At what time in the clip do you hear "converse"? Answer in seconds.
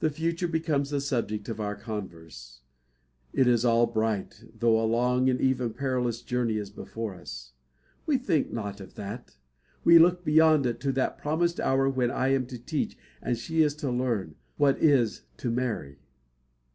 1.76-2.62